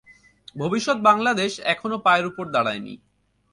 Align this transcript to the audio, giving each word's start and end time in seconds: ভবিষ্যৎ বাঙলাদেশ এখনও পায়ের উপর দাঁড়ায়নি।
ভবিষ্যৎ 0.55 0.97
বাঙলাদেশ 0.99 1.51
এখনও 1.65 1.97
পায়ের 1.97 2.25
উপর 2.25 2.45
দাঁড়ায়নি। 2.51 2.93